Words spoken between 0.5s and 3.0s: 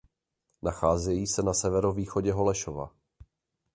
Nacházejí se na severovýchodě Holešova.